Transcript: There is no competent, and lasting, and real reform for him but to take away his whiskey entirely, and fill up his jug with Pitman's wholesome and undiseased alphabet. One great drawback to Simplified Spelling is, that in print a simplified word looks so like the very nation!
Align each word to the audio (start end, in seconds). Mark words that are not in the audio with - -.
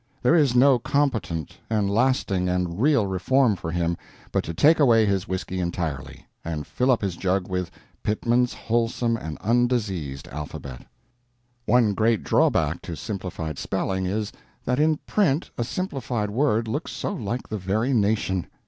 There 0.23 0.33
is 0.33 0.55
no 0.55 0.79
competent, 0.79 1.59
and 1.69 1.87
lasting, 1.87 2.49
and 2.49 2.81
real 2.81 3.05
reform 3.05 3.55
for 3.55 3.69
him 3.69 3.97
but 4.31 4.43
to 4.45 4.51
take 4.51 4.79
away 4.79 5.05
his 5.05 5.27
whiskey 5.27 5.59
entirely, 5.59 6.25
and 6.43 6.65
fill 6.65 6.89
up 6.89 7.01
his 7.03 7.15
jug 7.15 7.47
with 7.47 7.69
Pitman's 8.01 8.51
wholesome 8.51 9.15
and 9.15 9.37
undiseased 9.41 10.27
alphabet. 10.29 10.87
One 11.67 11.93
great 11.93 12.23
drawback 12.23 12.81
to 12.81 12.95
Simplified 12.95 13.59
Spelling 13.59 14.07
is, 14.07 14.31
that 14.65 14.79
in 14.79 14.97
print 15.05 15.51
a 15.55 15.63
simplified 15.63 16.31
word 16.31 16.67
looks 16.67 16.91
so 16.91 17.13
like 17.13 17.47
the 17.49 17.59
very 17.59 17.93
nation! 17.93 18.47